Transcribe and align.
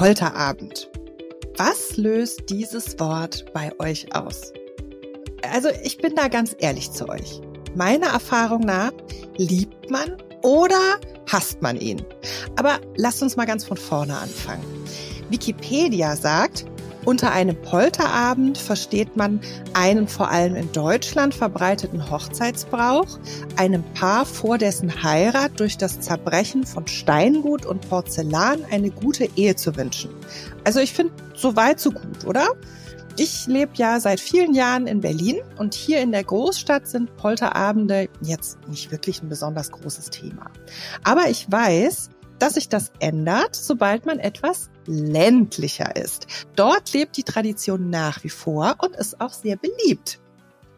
Polterabend. 0.00 0.88
Was 1.58 1.98
löst 1.98 2.48
dieses 2.48 2.98
Wort 2.98 3.44
bei 3.52 3.70
euch 3.78 4.16
aus? 4.16 4.54
Also 5.52 5.68
ich 5.84 5.98
bin 5.98 6.14
da 6.14 6.28
ganz 6.28 6.56
ehrlich 6.58 6.90
zu 6.90 7.06
euch. 7.10 7.42
Meiner 7.74 8.06
Erfahrung 8.06 8.62
nach 8.62 8.92
liebt 9.36 9.90
man 9.90 10.16
oder 10.40 10.98
hasst 11.30 11.60
man 11.60 11.76
ihn. 11.76 12.02
Aber 12.56 12.80
lasst 12.96 13.22
uns 13.22 13.36
mal 13.36 13.44
ganz 13.44 13.66
von 13.66 13.76
vorne 13.76 14.16
anfangen. 14.16 14.64
Wikipedia 15.28 16.16
sagt, 16.16 16.64
unter 17.04 17.32
einem 17.32 17.60
Polterabend 17.62 18.58
versteht 18.58 19.16
man 19.16 19.40
einen 19.72 20.06
vor 20.06 20.30
allem 20.30 20.54
in 20.54 20.70
Deutschland 20.72 21.34
verbreiteten 21.34 22.10
Hochzeitsbrauch, 22.10 23.18
einem 23.56 23.82
Paar 23.94 24.26
vor 24.26 24.58
dessen 24.58 25.02
Heirat 25.02 25.58
durch 25.58 25.78
das 25.78 26.00
Zerbrechen 26.00 26.64
von 26.64 26.86
Steingut 26.86 27.64
und 27.64 27.88
Porzellan 27.88 28.64
eine 28.70 28.90
gute 28.90 29.28
Ehe 29.36 29.56
zu 29.56 29.76
wünschen. 29.76 30.10
Also 30.64 30.80
ich 30.80 30.92
finde, 30.92 31.12
so 31.34 31.56
weit, 31.56 31.80
so 31.80 31.90
gut, 31.90 32.26
oder? 32.26 32.48
Ich 33.16 33.46
lebe 33.46 33.72
ja 33.74 33.98
seit 34.00 34.20
vielen 34.20 34.54
Jahren 34.54 34.86
in 34.86 35.00
Berlin 35.00 35.40
und 35.58 35.74
hier 35.74 36.00
in 36.00 36.12
der 36.12 36.24
Großstadt 36.24 36.86
sind 36.86 37.16
Polterabende 37.16 38.08
jetzt 38.22 38.58
nicht 38.68 38.90
wirklich 38.92 39.22
ein 39.22 39.28
besonders 39.28 39.70
großes 39.72 40.10
Thema. 40.10 40.50
Aber 41.02 41.28
ich 41.28 41.50
weiß, 41.50 42.10
dass 42.40 42.54
sich 42.54 42.68
das 42.68 42.92
ändert, 42.98 43.54
sobald 43.54 44.06
man 44.06 44.18
etwas 44.18 44.70
ländlicher 44.86 45.94
ist. 45.94 46.26
Dort 46.56 46.92
lebt 46.92 47.16
die 47.16 47.22
Tradition 47.22 47.90
nach 47.90 48.24
wie 48.24 48.30
vor 48.30 48.76
und 48.82 48.96
ist 48.96 49.20
auch 49.20 49.32
sehr 49.32 49.56
beliebt. 49.56 50.20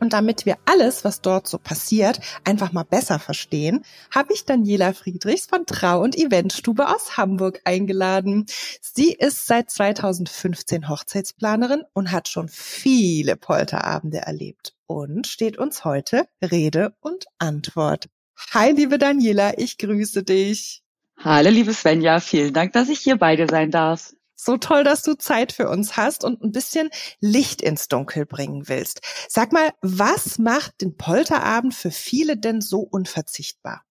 Und 0.02 0.14
damit 0.14 0.46
wir 0.46 0.56
alles, 0.64 1.04
was 1.04 1.20
dort 1.20 1.46
so 1.46 1.58
passiert, 1.58 2.18
einfach 2.42 2.72
mal 2.72 2.82
besser 2.82 3.20
verstehen, 3.20 3.84
habe 4.12 4.32
ich 4.34 4.44
Daniela 4.44 4.94
Friedrichs 4.94 5.46
von 5.46 5.64
Trau- 5.64 6.02
und 6.02 6.18
Eventstube 6.18 6.88
aus 6.88 7.16
Hamburg 7.16 7.60
eingeladen. 7.64 8.46
Sie 8.80 9.12
ist 9.12 9.46
seit 9.46 9.70
2015 9.70 10.88
Hochzeitsplanerin 10.88 11.84
und 11.92 12.10
hat 12.10 12.26
schon 12.26 12.48
viele 12.48 13.36
Polterabende 13.36 14.18
erlebt 14.18 14.74
und 14.88 15.28
steht 15.28 15.56
uns 15.56 15.84
heute 15.84 16.26
Rede 16.42 16.96
und 17.00 17.26
Antwort. 17.38 18.08
Hi, 18.50 18.72
liebe 18.72 18.98
Daniela, 18.98 19.56
ich 19.56 19.78
grüße 19.78 20.24
dich. 20.24 20.82
Hallo, 21.18 21.50
liebe 21.50 21.72
Svenja, 21.72 22.20
vielen 22.20 22.52
Dank, 22.52 22.72
dass 22.72 22.88
ich 22.88 22.98
hier 22.98 23.16
beide 23.16 23.46
sein 23.48 23.70
darf. 23.70 24.12
So 24.34 24.56
toll, 24.56 24.82
dass 24.82 25.02
du 25.02 25.14
Zeit 25.14 25.52
für 25.52 25.68
uns 25.68 25.96
hast 25.96 26.24
und 26.24 26.42
ein 26.42 26.50
bisschen 26.50 26.90
Licht 27.20 27.62
ins 27.62 27.86
Dunkel 27.86 28.26
bringen 28.26 28.68
willst. 28.68 29.00
Sag 29.28 29.52
mal, 29.52 29.70
was 29.82 30.38
macht 30.38 30.80
den 30.80 30.96
Polterabend 30.96 31.74
für 31.74 31.92
viele 31.92 32.36
denn 32.36 32.60
so 32.60 32.80
unverzichtbar? 32.80 33.84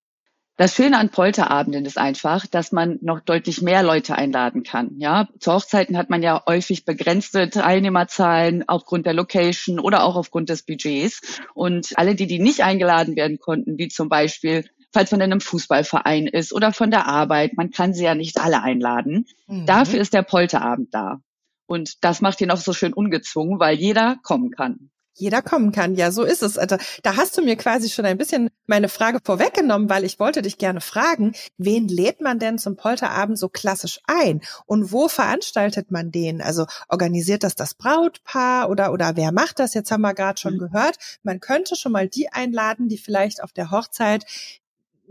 Das 0.57 0.75
Schöne 0.75 0.97
an 0.97 1.09
Polterabenden 1.09 1.85
ist 1.85 1.97
einfach, 1.97 2.45
dass 2.45 2.71
man 2.71 2.99
noch 3.01 3.21
deutlich 3.21 3.61
mehr 3.61 3.81
Leute 3.81 4.15
einladen 4.15 4.63
kann. 4.63 4.91
Ja, 4.97 5.27
zu 5.39 5.53
Hochzeiten 5.53 5.97
hat 5.97 6.09
man 6.09 6.21
ja 6.21 6.43
häufig 6.47 6.85
begrenzte 6.85 7.49
Teilnehmerzahlen 7.49 8.67
aufgrund 8.67 9.05
der 9.05 9.13
Location 9.13 9.79
oder 9.79 10.03
auch 10.03 10.15
aufgrund 10.15 10.49
des 10.49 10.63
Budgets. 10.63 11.39
Und 11.53 11.93
alle, 11.95 12.13
die, 12.13 12.27
die 12.27 12.39
nicht 12.39 12.61
eingeladen 12.61 13.15
werden 13.15 13.39
konnten, 13.39 13.77
wie 13.77 13.87
zum 13.87 14.09
Beispiel 14.09 14.65
falls 14.91 15.11
man 15.11 15.21
in 15.21 15.31
einem 15.31 15.41
Fußballverein 15.41 16.27
ist 16.27 16.53
oder 16.53 16.73
von 16.73 16.91
der 16.91 17.07
Arbeit. 17.07 17.53
Man 17.55 17.71
kann 17.71 17.93
sie 17.93 18.03
ja 18.03 18.15
nicht 18.15 18.39
alle 18.39 18.61
einladen. 18.61 19.25
Mhm. 19.47 19.65
Dafür 19.65 19.99
ist 20.01 20.13
der 20.13 20.23
Polterabend 20.23 20.93
da. 20.93 21.19
Und 21.65 22.03
das 22.03 22.21
macht 22.21 22.41
ihn 22.41 22.51
auch 22.51 22.57
so 22.57 22.73
schön 22.73 22.93
ungezwungen, 22.93 23.59
weil 23.59 23.77
jeder 23.77 24.17
kommen 24.23 24.51
kann. 24.51 24.91
Jeder 25.13 25.41
kommen 25.41 25.73
kann, 25.73 25.95
ja, 25.95 26.09
so 26.09 26.23
ist 26.23 26.41
es. 26.41 26.57
Also, 26.57 26.77
da 27.03 27.17
hast 27.17 27.37
du 27.37 27.41
mir 27.41 27.57
quasi 27.57 27.89
schon 27.89 28.05
ein 28.05 28.17
bisschen 28.17 28.49
meine 28.65 28.87
Frage 28.87 29.19
vorweggenommen, 29.23 29.89
weil 29.89 30.05
ich 30.05 30.19
wollte 30.19 30.41
dich 30.41 30.57
gerne 30.57 30.79
fragen, 30.79 31.33
wen 31.57 31.89
lädt 31.89 32.21
man 32.21 32.39
denn 32.39 32.57
zum 32.57 32.77
Polterabend 32.77 33.37
so 33.37 33.49
klassisch 33.49 33.99
ein 34.05 34.41
und 34.65 34.93
wo 34.93 35.09
veranstaltet 35.09 35.91
man 35.91 36.11
den? 36.11 36.41
Also 36.41 36.65
organisiert 36.87 37.43
das 37.43 37.55
das 37.55 37.75
Brautpaar 37.75 38.69
oder 38.69 38.93
oder 38.93 39.17
wer 39.17 39.33
macht 39.33 39.59
das? 39.59 39.73
Jetzt 39.73 39.91
haben 39.91 40.01
wir 40.01 40.13
gerade 40.13 40.39
schon 40.39 40.55
mhm. 40.55 40.59
gehört, 40.59 40.95
man 41.23 41.41
könnte 41.41 41.75
schon 41.75 41.91
mal 41.91 42.07
die 42.07 42.31
einladen, 42.31 42.87
die 42.87 42.97
vielleicht 42.97 43.43
auf 43.43 43.51
der 43.51 43.69
Hochzeit 43.69 44.25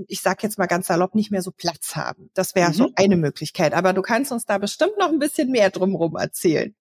ich 0.09 0.21
sag 0.21 0.43
jetzt 0.43 0.59
mal 0.59 0.67
ganz 0.67 0.87
salopp, 0.87 1.15
nicht 1.15 1.31
mehr 1.31 1.43
so 1.43 1.51
Platz 1.51 1.97
haben. 1.97 2.31
Das 2.35 2.55
wäre 2.55 2.71
mhm. 2.71 2.75
so 2.75 2.93
eine 2.97 3.17
Möglichkeit. 3.17 3.75
Aber 3.75 3.93
du 3.93 4.03
kannst 4.03 4.33
uns 4.33 4.47
da 4.47 4.59
bestimmt 4.59 4.99
noch 4.99 5.09
ein 5.09 5.19
bisschen 5.19 5.51
mehr 5.51 5.71
drumherum 5.71 6.17
erzählen. 6.17 6.75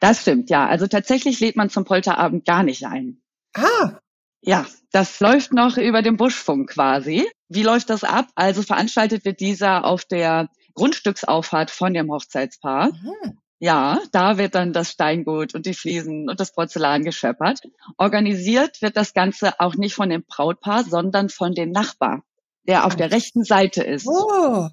Das 0.00 0.22
stimmt, 0.22 0.50
ja. 0.50 0.66
Also 0.66 0.86
tatsächlich 0.88 1.38
lädt 1.40 1.56
man 1.56 1.70
zum 1.70 1.84
Polterabend 1.84 2.44
gar 2.44 2.62
nicht 2.62 2.86
ein. 2.86 3.22
Ah. 3.54 4.00
Ja, 4.40 4.66
das 4.90 5.20
läuft 5.20 5.52
noch 5.52 5.76
über 5.76 6.02
den 6.02 6.16
Buschfunk 6.16 6.70
quasi. 6.70 7.28
Wie 7.48 7.62
läuft 7.62 7.90
das 7.90 8.02
ab? 8.02 8.26
Also 8.34 8.62
veranstaltet 8.62 9.24
wird 9.24 9.38
dieser 9.38 9.84
auf 9.84 10.04
der 10.04 10.48
Grundstücksauffahrt 10.74 11.70
von 11.70 11.94
dem 11.94 12.10
Hochzeitspaar. 12.10 12.88
Mhm. 12.88 13.38
Ja, 13.60 14.00
da 14.10 14.38
wird 14.38 14.56
dann 14.56 14.72
das 14.72 14.90
Steingut 14.90 15.54
und 15.54 15.66
die 15.66 15.74
Fliesen 15.74 16.28
und 16.28 16.40
das 16.40 16.52
Porzellan 16.52 17.04
gescheppert. 17.04 17.60
Organisiert 17.96 18.82
wird 18.82 18.96
das 18.96 19.14
Ganze 19.14 19.60
auch 19.60 19.76
nicht 19.76 19.94
von 19.94 20.10
dem 20.10 20.24
Brautpaar, 20.24 20.82
sondern 20.82 21.28
von 21.28 21.54
dem 21.54 21.70
Nachbar 21.70 22.24
der 22.66 22.86
auf 22.86 22.96
der 22.96 23.10
rechten 23.10 23.44
Seite 23.44 23.82
ist. 23.82 24.06
Oh, 24.06 24.68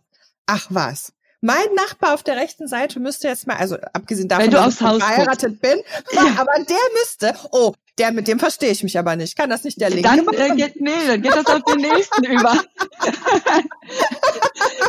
ach 0.45 0.67
was. 0.69 1.13
Mein 1.41 1.73
Nachbar 1.73 2.13
auf 2.16 2.23
der 2.23 2.35
rechten 2.35 2.67
Seite 2.67 3.00
müsste 3.00 3.29
jetzt 3.29 3.47
mal, 3.47 3.55
also 3.55 3.77
abgesehen 3.94 4.27
davon, 4.27 4.45
Wenn 4.45 4.51
du 4.51 4.57
dass 4.57 4.73
ich 4.73 4.79
verheiratet 4.79 5.61
bin, 5.61 5.79
ja. 6.11 6.35
aber 6.38 6.51
der 6.66 6.78
müsste, 7.01 7.33
oh, 7.51 7.73
der 7.97 8.11
mit 8.11 8.28
dem 8.28 8.39
verstehe 8.39 8.72
ich 8.72 8.83
mich 8.83 8.99
aber 8.99 9.16
nicht. 9.16 9.38
Kann 9.38 9.49
das 9.49 9.63
nicht 9.63 9.79
der 9.79 9.89
linke 9.89 10.03
Dann 10.03 10.28
äh, 10.33 10.55
geht, 10.55 10.81
nee, 10.81 10.91
dann 11.07 11.22
geht 11.22 11.33
das 11.33 11.45
auf 11.45 11.63
den 11.63 11.78
nächsten 11.78 12.23
über. 12.31 12.53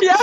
ja, 0.01 0.17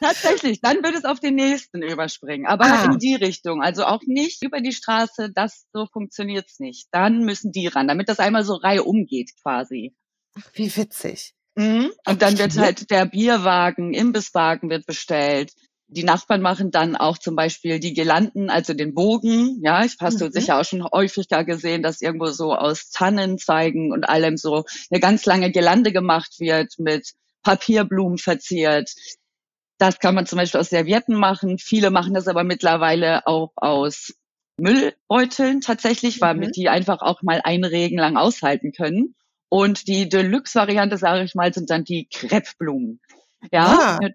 tatsächlich. 0.00 0.60
Dann 0.60 0.82
wird 0.82 0.96
es 0.96 1.04
auf 1.04 1.20
den 1.20 1.36
nächsten 1.36 1.82
überspringen, 1.82 2.46
aber 2.46 2.64
ah. 2.64 2.84
in 2.86 2.98
die 2.98 3.14
Richtung. 3.14 3.62
Also 3.62 3.84
auch 3.84 4.02
nicht 4.06 4.42
über 4.42 4.60
die 4.60 4.72
Straße. 4.72 5.30
Das 5.32 5.66
so 5.72 5.86
funktioniert's 5.86 6.58
nicht. 6.58 6.88
Dann 6.90 7.20
müssen 7.24 7.52
die 7.52 7.68
ran, 7.68 7.86
damit 7.86 8.08
das 8.08 8.18
einmal 8.18 8.44
so 8.44 8.54
Reihe 8.54 8.82
umgeht 8.82 9.30
quasi. 9.40 9.94
Ach, 10.36 10.50
wie 10.54 10.74
witzig. 10.76 11.34
Mhm. 11.58 11.90
Und 12.06 12.22
dann 12.22 12.38
wird 12.38 12.56
halt 12.56 12.88
der 12.88 13.04
Bierwagen, 13.04 13.92
Imbisswagen 13.92 14.70
wird 14.70 14.86
bestellt. 14.86 15.52
Die 15.88 16.04
Nachbarn 16.04 16.40
machen 16.40 16.70
dann 16.70 16.94
auch 16.94 17.18
zum 17.18 17.34
Beispiel 17.34 17.80
die 17.80 17.94
Girlanden, 17.94 18.48
also 18.48 18.74
den 18.74 18.94
Bogen. 18.94 19.58
Ja, 19.60 19.84
ich 19.84 19.96
hast 19.98 20.20
mhm. 20.20 20.26
du 20.26 20.30
sicher 20.30 20.60
auch 20.60 20.64
schon 20.64 20.84
häufig 20.84 21.26
da 21.26 21.42
gesehen, 21.42 21.82
dass 21.82 22.00
irgendwo 22.00 22.26
so 22.26 22.54
aus 22.54 22.90
Tannenzweigen 22.90 23.92
und 23.92 24.08
allem 24.08 24.36
so 24.36 24.66
eine 24.88 25.00
ganz 25.00 25.26
lange 25.26 25.50
Girlande 25.50 25.90
gemacht 25.90 26.38
wird 26.38 26.78
mit 26.78 27.14
Papierblumen 27.42 28.18
verziert. 28.18 28.94
Das 29.78 29.98
kann 29.98 30.14
man 30.14 30.26
zum 30.26 30.38
Beispiel 30.38 30.60
aus 30.60 30.70
Servietten 30.70 31.16
machen. 31.16 31.58
Viele 31.58 31.90
machen 31.90 32.14
das 32.14 32.28
aber 32.28 32.44
mittlerweile 32.44 33.26
auch 33.26 33.50
aus 33.56 34.14
Müllbeuteln 34.60 35.60
tatsächlich, 35.60 36.20
weil 36.20 36.36
mhm. 36.36 36.52
die 36.52 36.68
einfach 36.68 37.00
auch 37.00 37.22
mal 37.22 37.40
einen 37.42 37.64
Regen 37.64 37.98
lang 37.98 38.16
aushalten 38.16 38.70
können. 38.70 39.16
Und 39.48 39.88
die 39.88 40.08
Deluxe-Variante, 40.08 40.98
sage 40.98 41.24
ich 41.24 41.34
mal, 41.34 41.52
sind 41.52 41.70
dann 41.70 41.84
die 41.84 42.08
Kreppblumen. 42.12 43.00
Ja. 43.50 43.98
Ah. 44.00 44.08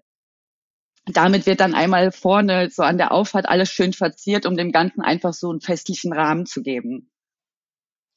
Damit 1.06 1.46
wird 1.46 1.60
dann 1.60 1.74
einmal 1.74 2.12
vorne 2.12 2.70
so 2.70 2.82
an 2.82 2.96
der 2.96 3.12
Auffahrt 3.12 3.46
alles 3.48 3.70
schön 3.70 3.92
verziert, 3.92 4.46
um 4.46 4.56
dem 4.56 4.72
Ganzen 4.72 5.02
einfach 5.02 5.34
so 5.34 5.50
einen 5.50 5.60
festlichen 5.60 6.12
Rahmen 6.12 6.46
zu 6.46 6.62
geben. 6.62 7.10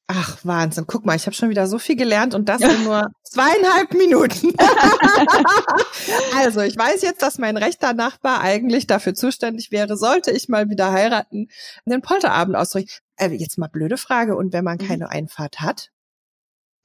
Ach, 0.10 0.40
Wahnsinn. 0.44 0.86
Guck 0.88 1.06
mal, 1.06 1.18
ich 1.18 1.26
habe 1.26 1.36
schon 1.36 1.50
wieder 1.50 1.68
so 1.68 1.80
viel 1.80 1.98
gelernt 1.98 2.34
und 2.34 2.48
das 2.48 2.62
in 2.62 2.86
nur 2.86 3.12
zweieinhalb 3.24 3.94
Minuten. 3.94 4.54
also, 6.38 6.62
ich 6.62 6.78
weiß 6.78 7.02
jetzt, 7.02 7.22
dass 7.22 7.38
mein 7.40 7.58
rechter 7.58 7.92
Nachbar 7.94 8.40
eigentlich 8.40 8.88
dafür 8.88 9.16
zuständig 9.16 9.70
wäre, 9.70 9.98
sollte 9.98 10.32
ich 10.32 10.48
mal 10.48 10.70
wieder 10.70 10.94
heiraten, 10.94 11.50
den 11.86 12.02
Polterabend 12.02 12.56
auszurichten. 12.56 13.04
Äh, 13.18 13.32
jetzt 13.32 13.58
mal 13.58 13.68
blöde 13.68 13.98
Frage. 13.98 14.38
Und 14.38 14.54
wenn 14.54 14.64
man 14.64 14.78
mhm. 14.78 14.88
keine 14.88 15.10
Einfahrt 15.10 15.60
hat? 15.60 15.92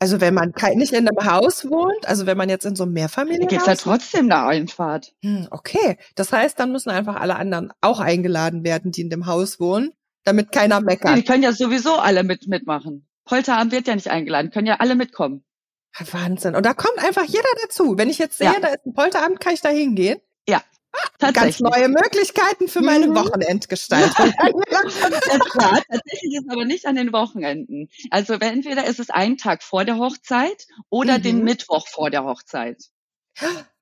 Also 0.03 0.21
wenn 0.21 0.35
man 0.35 0.53
nicht 0.75 0.93
in 0.93 1.09
einem 1.09 1.25
Haus 1.25 1.65
wohnt, 1.71 2.09
also 2.09 2.27
wenn 2.27 2.37
man 2.37 2.49
jetzt 2.49 2.65
in 2.65 2.75
so 2.75 2.83
einem 2.83 2.93
Mehrfamilienhaus... 2.95 3.49
Gibt 3.49 3.63
es 3.63 3.67
ja 3.69 3.77
trotzdem 3.77 4.33
eine 4.33 4.47
Einfahrt. 4.47 5.15
Hm, 5.23 5.47
okay, 5.53 5.97
das 6.17 6.33
heißt, 6.33 6.59
dann 6.59 6.73
müssen 6.73 6.91
einfach 6.91 7.15
alle 7.15 7.37
anderen 7.37 7.73
auch 7.81 8.01
eingeladen 8.01 8.65
werden, 8.65 8.91
die 8.91 9.03
in 9.03 9.11
dem 9.11 9.27
Haus 9.27 9.61
wohnen, 9.61 9.93
damit 10.25 10.51
keiner 10.51 10.81
meckert. 10.81 11.17
Die 11.17 11.23
können 11.23 11.45
ja 11.45 11.53
sowieso 11.53 11.95
alle 11.95 12.25
mit 12.25 12.49
mitmachen. 12.49 13.07
Polterabend 13.25 13.71
wird 13.71 13.87
ja 13.87 13.95
nicht 13.95 14.11
eingeladen, 14.11 14.51
können 14.51 14.67
ja 14.67 14.79
alle 14.81 14.97
mitkommen. 14.97 15.45
Wahnsinn. 16.11 16.57
Und 16.57 16.67
da 16.67 16.75
kommt 16.75 16.99
einfach 16.99 17.25
jeder 17.25 17.45
dazu. 17.63 17.97
Wenn 17.97 18.11
ich 18.11 18.19
jetzt 18.19 18.39
sehe, 18.39 18.49
ja. 18.49 18.59
da 18.61 18.71
ist 18.71 18.85
ein 18.85 18.95
Polterabend, 18.95 19.39
kann 19.39 19.55
ich 19.55 19.61
da 19.61 19.69
hingehen? 19.69 20.19
Ja, 20.49 20.63
Ganz 21.19 21.61
neue 21.61 21.89
Möglichkeiten 21.89 22.69
für 22.69 22.81
meine 22.81 23.09
mhm. 23.09 23.15
Wochenendgestaltung. 23.15 24.33
tatsächlich 24.37 26.35
ist 26.35 26.51
aber 26.51 26.65
nicht 26.65 26.87
an 26.87 26.97
den 26.97 27.13
Wochenenden. 27.13 27.89
Also 28.11 28.35
entweder 28.35 28.87
ist 28.87 29.01
es 29.01 29.11
ein 29.11 29.37
Tag 29.37 29.63
vor 29.63 29.85
der 29.85 29.99
Hochzeit 29.99 30.67
oder 30.91 31.19
mhm. 31.19 31.23
den 31.23 31.45
Mittwoch 31.45 31.87
vor 31.87 32.11
der 32.11 32.25
Hochzeit. 32.25 32.83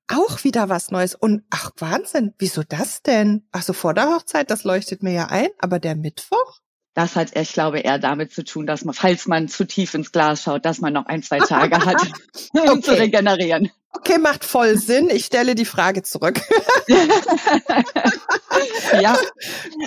Auch 0.07 0.43
wieder 0.43 0.69
was 0.69 0.91
Neues. 0.91 1.15
Und 1.15 1.43
ach 1.49 1.71
Wahnsinn, 1.77 2.33
wieso 2.37 2.63
das 2.63 3.01
denn? 3.01 3.47
Ach 3.51 3.63
so, 3.63 3.73
vor 3.73 3.93
der 3.93 4.09
Hochzeit, 4.09 4.51
das 4.51 4.63
leuchtet 4.63 5.03
mir 5.03 5.13
ja 5.13 5.27
ein, 5.27 5.49
aber 5.57 5.79
der 5.79 5.95
Mittwoch? 5.95 6.59
Das 6.93 7.15
hat, 7.15 7.37
ich 7.37 7.53
glaube, 7.53 7.79
eher 7.79 7.99
damit 7.99 8.33
zu 8.33 8.43
tun, 8.43 8.67
dass 8.67 8.83
man, 8.83 8.93
falls 8.93 9.25
man 9.25 9.47
zu 9.47 9.65
tief 9.65 9.93
ins 9.93 10.11
Glas 10.11 10.43
schaut, 10.43 10.65
dass 10.65 10.81
man 10.81 10.91
noch 10.91 11.05
ein, 11.05 11.23
zwei 11.23 11.39
Tage 11.39 11.85
hat, 11.85 12.01
um 12.53 12.69
okay. 12.69 12.81
zu 12.81 12.91
regenerieren. 12.91 13.71
Okay, 13.93 14.17
macht 14.17 14.45
voll 14.45 14.77
Sinn. 14.77 15.09
Ich 15.09 15.25
stelle 15.25 15.53
die 15.53 15.65
Frage 15.65 16.01
zurück. 16.01 16.39
ja, 19.01 19.17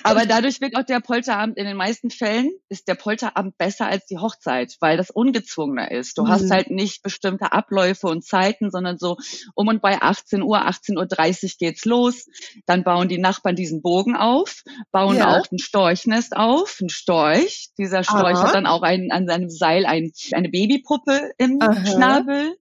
aber 0.02 0.26
dadurch 0.26 0.60
wird 0.60 0.76
auch 0.76 0.84
der 0.84 1.00
Polterabend 1.00 1.56
in 1.56 1.64
den 1.64 1.76
meisten 1.76 2.10
Fällen 2.10 2.50
ist 2.68 2.86
der 2.86 2.96
Polterabend 2.96 3.56
besser 3.56 3.86
als 3.86 4.04
die 4.04 4.18
Hochzeit, 4.18 4.76
weil 4.80 4.98
das 4.98 5.10
ungezwungener 5.10 5.90
ist. 5.90 6.18
Du 6.18 6.24
mhm. 6.24 6.28
hast 6.28 6.50
halt 6.50 6.70
nicht 6.70 7.02
bestimmte 7.02 7.52
Abläufe 7.52 8.08
und 8.08 8.24
Zeiten, 8.24 8.70
sondern 8.70 8.98
so 8.98 9.16
um 9.54 9.68
und 9.68 9.80
bei 9.80 10.02
18 10.02 10.42
Uhr, 10.42 10.58
18.30 10.58 11.44
Uhr 11.44 11.50
geht's 11.58 11.86
los. 11.86 12.26
Dann 12.66 12.84
bauen 12.84 13.08
die 13.08 13.18
Nachbarn 13.18 13.56
diesen 13.56 13.80
Bogen 13.80 14.16
auf, 14.16 14.64
bauen 14.92 15.16
ja. 15.16 15.38
auch 15.38 15.50
ein 15.50 15.58
Storchnest 15.58 16.36
auf, 16.36 16.78
ein 16.80 16.90
Storch. 16.90 17.70
Dieser 17.78 18.04
Storch 18.04 18.36
Aha. 18.36 18.48
hat 18.48 18.54
dann 18.54 18.66
auch 18.66 18.82
ein, 18.82 19.10
an 19.12 19.26
seinem 19.26 19.48
Seil 19.48 19.86
ein, 19.86 20.12
eine 20.32 20.50
Babypuppe 20.50 21.32
im 21.38 21.58
Aha. 21.62 21.86
Schnabel. 21.86 22.54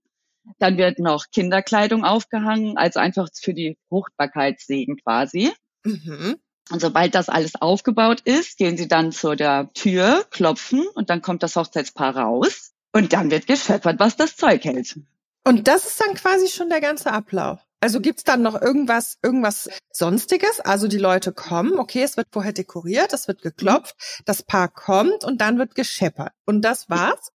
Dann 0.59 0.77
wird 0.77 0.99
noch 0.99 1.25
Kinderkleidung 1.31 2.03
aufgehangen, 2.03 2.77
also 2.77 2.99
einfach 2.99 3.29
für 3.33 3.53
die 3.53 3.77
Fruchtbarkeitssegen 3.89 4.97
quasi. 4.97 5.51
Mhm. 5.83 6.37
Und 6.71 6.79
sobald 6.79 7.13
das 7.15 7.29
alles 7.29 7.55
aufgebaut 7.55 8.21
ist, 8.21 8.57
gehen 8.57 8.77
sie 8.77 8.87
dann 8.87 9.11
zu 9.11 9.35
der 9.35 9.71
Tür, 9.73 10.25
klopfen 10.31 10.85
und 10.95 11.09
dann 11.09 11.21
kommt 11.21 11.43
das 11.43 11.55
Hochzeitspaar 11.55 12.17
raus 12.17 12.71
und 12.93 13.13
dann 13.13 13.31
wird 13.31 13.47
gescheppert, 13.47 13.99
was 13.99 14.15
das 14.15 14.37
Zeug 14.37 14.63
hält. 14.63 14.97
Und 15.45 15.67
das 15.67 15.85
ist 15.85 15.99
dann 15.99 16.15
quasi 16.15 16.47
schon 16.47 16.69
der 16.69 16.79
ganze 16.79 17.11
Ablauf. 17.11 17.59
Also 17.81 17.99
gibt's 17.99 18.23
dann 18.23 18.41
noch 18.41 18.61
irgendwas, 18.61 19.17
irgendwas 19.21 19.69
Sonstiges? 19.91 20.61
Also 20.61 20.87
die 20.87 20.97
Leute 20.97 21.33
kommen, 21.33 21.79
okay, 21.79 22.01
es 22.01 22.15
wird 22.15 22.27
vorher 22.31 22.53
dekoriert, 22.53 23.11
es 23.11 23.27
wird 23.27 23.41
geklopft, 23.41 24.21
das 24.23 24.41
Paar 24.41 24.69
kommt 24.69 25.25
und 25.25 25.41
dann 25.41 25.57
wird 25.57 25.75
gescheppert. 25.75 26.31
Und 26.45 26.61
das 26.61 26.89
war's? 26.89 27.33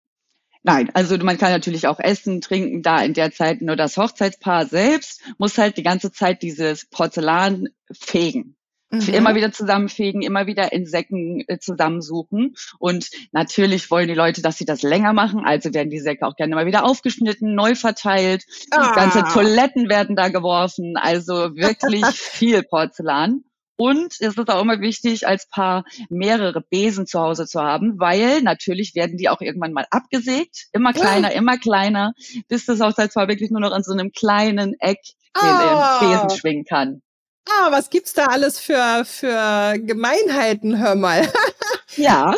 Nein, 0.63 0.91
also 0.95 1.17
man 1.19 1.39
kann 1.39 1.53
natürlich 1.53 1.87
auch 1.87 2.01
essen, 2.01 2.41
trinken, 2.41 2.83
da 2.83 3.01
in 3.03 3.15
der 3.15 3.33
Zeit 3.33 3.63
nur 3.63 3.77
das 3.77 3.97
Hochzeitspaar 3.97 4.67
selbst 4.67 5.23
muss 5.39 5.59
halt 5.59 5.77
die 5.77 5.83
ganze 5.83 6.13
Zeit 6.13 6.43
dieses 6.43 6.87
Porzellan 6.87 7.69
fegen. 7.93 8.57
Mhm. 8.91 9.09
Immer 9.13 9.35
wieder 9.35 9.53
zusammenfegen, 9.53 10.23
immer 10.23 10.47
wieder 10.47 10.73
in 10.73 10.87
Säcken 10.87 11.45
äh, 11.47 11.59
zusammensuchen. 11.59 12.55
Und 12.79 13.11
natürlich 13.33 13.91
wollen 13.91 14.09
die 14.09 14.15
Leute, 14.15 14.41
dass 14.41 14.57
sie 14.57 14.65
das 14.65 14.83
länger 14.83 15.13
machen. 15.13 15.45
Also 15.45 15.75
werden 15.75 15.91
die 15.91 16.01
Säcke 16.01 16.27
auch 16.27 16.37
gerne 16.37 16.55
mal 16.55 16.65
wieder 16.65 16.85
aufgeschnitten, 16.85 17.55
neu 17.55 17.75
verteilt. 17.75 18.45
Ah. 18.71 18.95
Ganze 18.95 19.25
Toiletten 19.25 19.91
werden 19.91 20.17
da 20.17 20.29
geworfen. 20.29 20.97
Also 20.97 21.55
wirklich 21.55 22.05
viel 22.15 22.63
Porzellan. 22.63 23.45
Und 23.81 24.15
es 24.19 24.37
ist 24.37 24.51
auch 24.51 24.61
immer 24.61 24.81
wichtig, 24.81 25.29
als 25.29 25.49
Paar 25.49 25.85
mehrere 26.11 26.61
Besen 26.61 27.07
zu 27.07 27.21
Hause 27.21 27.47
zu 27.47 27.63
haben, 27.63 28.01
weil 28.01 28.43
natürlich 28.43 28.97
werden 28.97 29.17
die 29.17 29.29
auch 29.29 29.41
irgendwann 29.41 29.73
mal 29.73 29.87
abgesägt. 29.91 30.67
Immer 30.73 30.93
kleiner, 30.93 31.31
immer 31.31 31.59
kleiner, 31.59 32.13
bis 32.49 32.67
das 32.67 32.81
Hochzeitspaar 32.81 33.29
wirklich 33.29 33.53
nur 33.53 33.61
noch 33.61 33.71
an 33.71 33.85
so 33.85 33.93
einem 33.93 34.11
kleinen 34.11 34.75
Eck 34.81 34.99
den 35.41 35.49
oh. 35.49 36.01
Besen 36.01 36.31
schwingen 36.37 36.65
kann. 36.65 37.03
Ah, 37.49 37.71
was 37.71 37.89
gibt's 37.89 38.15
da 38.15 38.27
alles 38.27 38.59
für, 38.59 39.05
für 39.05 39.79
Gemeinheiten, 39.79 40.79
hör 40.79 40.97
mal. 40.97 41.33
ja. 41.97 42.35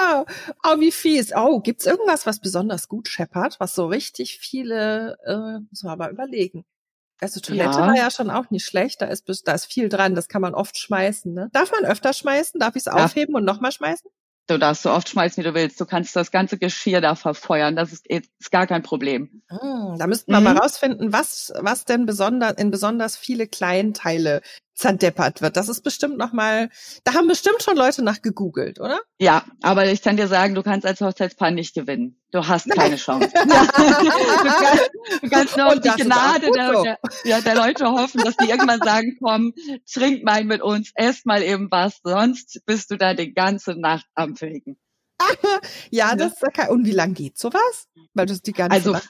Ah, 0.00 0.24
oh, 0.64 0.78
wie 0.78 0.92
fies. 0.92 1.32
Oh, 1.34 1.58
gibt's 1.58 1.86
irgendwas, 1.86 2.24
was 2.24 2.40
besonders 2.40 2.86
gut 2.86 3.08
scheppert, 3.08 3.58
was 3.58 3.74
so 3.74 3.86
richtig 3.86 4.38
viele, 4.38 5.18
äh, 5.26 5.60
muss 5.68 5.82
man 5.82 5.92
aber 5.92 6.10
überlegen. 6.10 6.64
Also 7.20 7.40
Toilette 7.40 7.78
ja. 7.78 7.86
war 7.86 7.96
ja 7.96 8.10
schon 8.10 8.30
auch 8.30 8.50
nicht 8.50 8.64
schlecht. 8.64 9.02
Da 9.02 9.06
ist, 9.06 9.24
da 9.44 9.52
ist 9.52 9.66
viel 9.66 9.88
dran. 9.88 10.14
Das 10.14 10.28
kann 10.28 10.42
man 10.42 10.54
oft 10.54 10.78
schmeißen. 10.78 11.32
Ne? 11.32 11.50
Darf 11.52 11.72
man 11.72 11.84
öfter 11.84 12.12
schmeißen? 12.12 12.60
Darf 12.60 12.76
ich 12.76 12.80
es 12.80 12.86
ja. 12.86 12.92
aufheben 12.92 13.34
und 13.34 13.44
nochmal 13.44 13.72
schmeißen? 13.72 14.10
Du 14.48 14.56
darfst 14.56 14.82
so 14.82 14.90
oft 14.90 15.10
schmeißen, 15.10 15.42
wie 15.42 15.46
du 15.46 15.54
willst. 15.54 15.78
Du 15.78 15.84
kannst 15.84 16.16
das 16.16 16.30
ganze 16.30 16.56
Geschirr 16.56 17.02
da 17.02 17.14
verfeuern. 17.14 17.76
Das 17.76 17.92
ist, 17.92 18.06
ist 18.06 18.50
gar 18.50 18.66
kein 18.66 18.82
Problem. 18.82 19.42
Hm, 19.48 19.96
da 19.98 20.06
müssten 20.06 20.32
wir 20.32 20.38
mhm. 20.38 20.44
mal 20.44 20.56
rausfinden, 20.56 21.12
was, 21.12 21.52
was 21.60 21.84
denn 21.84 22.06
besonders, 22.06 22.54
in 22.54 22.70
besonders 22.70 23.16
viele 23.16 23.46
Kleinteile 23.46 24.40
zerdeppert 24.78 25.42
wird. 25.42 25.56
Das 25.56 25.68
ist 25.68 25.82
bestimmt 25.82 26.18
noch 26.18 26.32
mal, 26.32 26.70
da 27.02 27.14
haben 27.14 27.26
bestimmt 27.26 27.62
schon 27.62 27.76
Leute 27.76 28.02
nach 28.02 28.22
gegoogelt, 28.22 28.78
oder? 28.78 29.00
Ja, 29.18 29.44
aber 29.60 29.86
ich 29.86 30.02
kann 30.02 30.16
dir 30.16 30.28
sagen, 30.28 30.54
du 30.54 30.62
kannst 30.62 30.86
als 30.86 31.00
Hochzeitspaar 31.00 31.50
nicht 31.50 31.74
gewinnen. 31.74 32.20
Du 32.30 32.46
hast 32.46 32.70
keine 32.70 32.96
Chance. 32.96 33.28
du, 33.34 33.48
kannst, 33.48 34.90
du 35.22 35.28
kannst 35.28 35.56
nur 35.56 35.66
auf 35.66 35.80
die 35.80 36.02
Gnade 36.02 36.50
der, 36.54 36.72
so. 36.74 36.82
der, 36.84 36.98
ja, 37.24 37.40
der 37.40 37.56
Leute 37.56 37.86
hoffen, 37.86 38.22
dass 38.22 38.36
die 38.36 38.48
irgendwann 38.48 38.80
sagen, 38.80 39.16
komm, 39.20 39.52
trink 39.92 40.22
mal 40.22 40.44
mit 40.44 40.62
uns, 40.62 40.92
ess 40.94 41.24
mal 41.24 41.42
eben 41.42 41.68
was, 41.70 41.98
sonst 42.04 42.60
bist 42.64 42.92
du 42.92 42.96
da 42.96 43.14
die 43.14 43.34
ganze 43.34 43.74
Nacht 43.74 44.06
am 44.14 44.36
Fegen. 44.36 44.78
ja, 45.90 46.14
das 46.14 46.34
ist 46.34 46.42
okay. 46.46 46.68
Und 46.70 46.86
wie 46.86 46.92
lang 46.92 47.14
geht 47.14 47.36
sowas? 47.38 47.88
Weil 48.14 48.26
du 48.26 48.38
die 48.38 48.52
ganze 48.52 48.74
also, 48.74 48.92
Nacht 48.92 49.08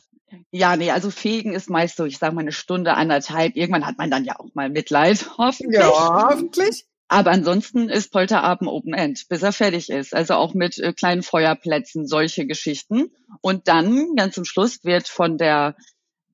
ja, 0.50 0.76
nee, 0.76 0.90
also 0.90 1.10
Fegen 1.10 1.54
ist 1.54 1.70
meist 1.70 1.96
so, 1.96 2.04
ich 2.04 2.18
sage 2.18 2.34
mal 2.34 2.42
eine 2.42 2.52
Stunde, 2.52 2.94
anderthalb. 2.94 3.56
Irgendwann 3.56 3.86
hat 3.86 3.98
man 3.98 4.10
dann 4.10 4.24
ja 4.24 4.38
auch 4.38 4.54
mal 4.54 4.68
Mitleid, 4.68 5.26
hoffentlich. 5.38 5.80
Ja, 5.80 6.28
hoffentlich. 6.30 6.84
Aber 7.08 7.30
ansonsten 7.30 7.88
ist 7.88 8.12
Polterabend 8.12 8.68
Open 8.68 8.92
End, 8.92 9.28
bis 9.28 9.42
er 9.42 9.52
fertig 9.52 9.88
ist. 9.88 10.14
Also 10.14 10.34
auch 10.34 10.52
mit 10.52 10.78
äh, 10.78 10.92
kleinen 10.92 11.22
Feuerplätzen, 11.22 12.06
solche 12.06 12.46
Geschichten. 12.46 13.10
Und 13.40 13.66
dann, 13.66 14.14
ganz 14.14 14.34
zum 14.34 14.44
Schluss, 14.44 14.84
wird 14.84 15.08
von 15.08 15.38
der 15.38 15.74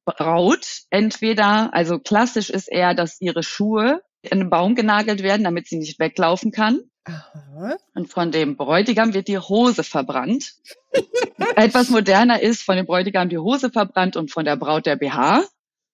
Braut 0.05 0.67
entweder, 0.91 1.73
also 1.73 1.99
klassisch 2.01 2.51
ist 2.51 2.69
eher, 2.71 2.95
dass 2.95 3.21
ihre 3.21 3.43
Schuhe 3.43 4.03
in 4.23 4.41
den 4.41 4.51
Baum 4.51 4.75
genagelt 4.75 5.23
werden, 5.23 5.45
damit 5.45 5.69
sie 5.69 5.79
nicht 5.79 6.01
weglaufen 6.01 6.51
kann. 6.51 6.81
Aha. 7.05 7.77
Und 7.95 8.09
von 8.09 8.33
dem 8.33 8.57
Bräutigam 8.57 9.13
wird 9.15 9.29
die 9.29 9.39
Hose 9.39 9.85
verbrannt. 9.85 10.55
Etwas 11.57 11.91
moderner 11.91 12.41
ist 12.41 12.63
von 12.63 12.77
dem 12.77 12.87
Bräutigam 12.87 13.29
die 13.29 13.39
Hose 13.39 13.71
verbrannt 13.71 14.17
und 14.17 14.31
von 14.31 14.45
der 14.45 14.57
Braut 14.57 14.87
der 14.87 14.97
BH. 14.97 15.45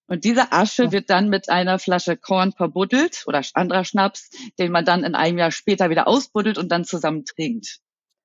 Und 0.07 0.25
diese 0.25 0.53
Asche 0.53 0.91
wird 0.91 1.09
dann 1.09 1.29
mit 1.29 1.49
einer 1.49 1.79
Flasche 1.79 2.17
Korn 2.17 2.53
verbuddelt 2.53 3.25
oder 3.27 3.43
anderer 3.55 3.85
Schnaps, 3.85 4.31
den 4.59 4.73
man 4.73 4.85
dann 4.85 5.05
in 5.05 5.15
einem 5.15 5.39
Jahr 5.39 5.53
später 5.53 5.89
wieder 5.89 6.09
ausbuddelt 6.09 6.59
und 6.59 6.69
dann 6.69 6.85
zusammen 6.85 7.25
trinkt. 7.25 7.79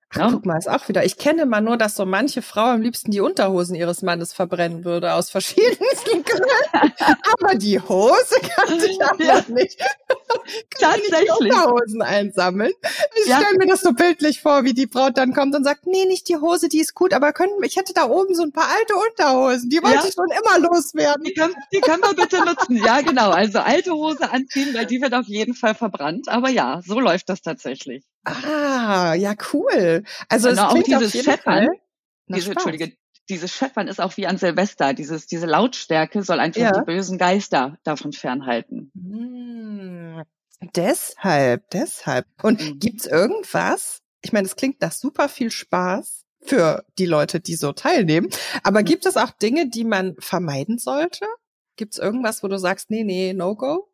Ach, 0.09 0.17
ja. 0.17 0.31
guck 0.31 0.45
mal, 0.45 0.57
ist 0.57 0.69
auch 0.69 0.87
wieder. 0.87 1.03
Ich 1.03 1.17
kenne 1.17 1.45
mal 1.45 1.61
nur, 1.61 1.77
dass 1.77 1.95
so 1.95 2.05
manche 2.05 2.41
Frau 2.41 2.65
am 2.71 2.81
liebsten 2.81 3.11
die 3.11 3.19
Unterhosen 3.19 3.75
ihres 3.75 4.01
Mannes 4.01 4.33
verbrennen 4.33 4.85
würde, 4.85 5.13
aus 5.13 5.29
verschiedensten 5.29 6.23
Gründen. 6.23 6.93
aber 7.39 7.55
die 7.55 7.79
Hose 7.79 8.35
kann 8.41 8.79
ich 8.79 9.03
aber 9.09 9.23
ja. 9.23 9.43
nicht. 9.49 9.79
Tatsächlich. 10.79 11.23
Ich 11.23 11.31
Unterhosen 11.31 12.01
einsammeln. 12.01 12.71
Ich 13.21 13.27
ja. 13.27 13.39
stelle 13.39 13.57
mir 13.57 13.67
das 13.67 13.81
so 13.81 13.93
bildlich 13.93 14.41
vor, 14.41 14.63
wie 14.63 14.73
die 14.73 14.85
Braut 14.85 15.17
dann 15.17 15.33
kommt 15.33 15.55
und 15.55 15.63
sagt, 15.63 15.87
nee, 15.87 16.05
nicht 16.05 16.29
die 16.29 16.37
Hose, 16.37 16.69
die 16.69 16.79
ist 16.79 16.93
gut, 16.93 17.13
aber 17.13 17.33
können, 17.33 17.51
ich 17.63 17.75
hätte 17.75 17.93
da 17.93 18.09
oben 18.09 18.35
so 18.35 18.43
ein 18.43 18.51
paar 18.51 18.69
alte 18.77 18.93
Unterhosen, 18.95 19.69
die 19.69 19.81
wollte 19.81 19.95
ja. 19.95 20.05
ich 20.07 20.13
schon 20.13 20.29
immer 20.29 20.67
loswerden. 20.67 21.23
Die 21.23 21.33
können, 21.33 21.55
die 21.73 21.79
können 21.79 22.01
wir 22.01 22.15
bitte 22.15 22.43
nutzen. 22.43 22.75
Ja, 22.83 23.01
genau. 23.01 23.31
Also 23.31 23.59
alte 23.59 23.91
Hose 23.91 24.29
anziehen, 24.29 24.73
weil 24.73 24.85
die 24.85 25.01
wird 25.01 25.13
auf 25.13 25.27
jeden 25.27 25.53
Fall 25.53 25.75
verbrannt. 25.75 26.27
Aber 26.29 26.49
ja, 26.49 26.81
so 26.85 26.99
läuft 26.99 27.29
das 27.29 27.41
tatsächlich. 27.41 28.03
Ah, 28.23 29.13
ja, 29.13 29.33
cool. 29.53 30.03
Also 30.29 30.49
es 30.49 30.57
auch 30.57 30.73
dieses 30.73 31.23
Scheppern, 31.23 31.69
diese, 32.27 32.51
Entschuldige, 32.51 32.93
dieses 33.29 33.51
Scheppern 33.51 33.87
ist 33.87 33.99
auch 33.99 34.17
wie 34.17 34.27
an 34.27 34.37
Silvester. 34.37 34.93
Dieses, 34.93 35.27
diese 35.27 35.45
Lautstärke 35.45 36.23
soll 36.23 36.39
einfach 36.39 36.61
ja. 36.61 36.71
die 36.71 36.85
bösen 36.85 37.17
Geister 37.17 37.77
davon 37.83 38.13
fernhalten. 38.13 38.91
Hm. 38.95 40.23
Deshalb, 40.75 41.69
deshalb. 41.71 42.25
Und 42.41 42.61
mhm. 42.61 42.79
gibt's 42.79 43.05
irgendwas? 43.05 44.01
Ich 44.21 44.31
meine, 44.31 44.47
es 44.47 44.55
klingt 44.55 44.81
nach 44.81 44.91
super 44.91 45.29
viel 45.29 45.51
Spaß 45.51 46.25
für 46.41 46.85
die 46.97 47.05
Leute, 47.05 47.39
die 47.39 47.55
so 47.55 47.73
teilnehmen. 47.73 48.29
Aber 48.63 48.81
mhm. 48.81 48.85
gibt 48.85 49.05
es 49.05 49.17
auch 49.17 49.31
Dinge, 49.31 49.69
die 49.69 49.83
man 49.83 50.15
vermeiden 50.19 50.77
sollte? 50.77 51.25
Gibt's 51.75 51.97
irgendwas, 51.97 52.41
wo 52.41 52.47
du 52.47 52.57
sagst, 52.57 52.89
nee, 52.89 53.03
nee, 53.03 53.33
no 53.33 53.55
go? 53.55 53.89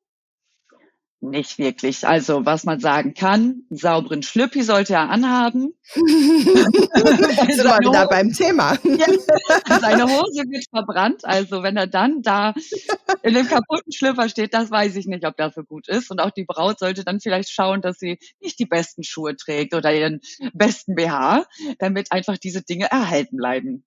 Nicht 1.23 1.59
wirklich. 1.59 2.07
Also, 2.07 2.47
was 2.47 2.63
man 2.63 2.79
sagen 2.79 3.13
kann, 3.13 3.63
einen 3.69 3.77
sauberen 3.77 4.23
Schlüppi 4.23 4.63
sollte 4.63 4.93
er 4.93 5.11
anhaben. 5.11 5.75
Sind 5.93 6.07
wir 6.07 7.79
wieder 7.79 8.07
beim 8.07 8.33
Thema. 8.33 8.75
Ja, 8.83 9.79
seine 9.79 10.05
Hose 10.05 10.43
wird 10.49 10.65
verbrannt. 10.71 11.23
Also, 11.23 11.61
wenn 11.61 11.77
er 11.77 11.85
dann 11.85 12.23
da 12.23 12.55
in 13.21 13.35
dem 13.35 13.47
kaputten 13.47 13.91
Schlüpper 13.91 14.29
steht, 14.29 14.55
das 14.55 14.71
weiß 14.71 14.95
ich 14.95 15.05
nicht, 15.05 15.23
ob 15.23 15.37
das 15.37 15.53
so 15.53 15.61
gut 15.61 15.87
ist. 15.87 16.09
Und 16.09 16.19
auch 16.19 16.31
die 16.31 16.43
Braut 16.45 16.79
sollte 16.79 17.03
dann 17.03 17.19
vielleicht 17.19 17.51
schauen, 17.51 17.81
dass 17.81 17.99
sie 17.99 18.17
nicht 18.39 18.57
die 18.57 18.65
besten 18.65 19.03
Schuhe 19.03 19.35
trägt 19.35 19.75
oder 19.75 19.93
ihren 19.93 20.21
besten 20.53 20.95
BH, 20.95 21.45
damit 21.77 22.11
einfach 22.11 22.39
diese 22.39 22.63
Dinge 22.63 22.89
erhalten 22.89 23.37
bleiben. 23.37 23.85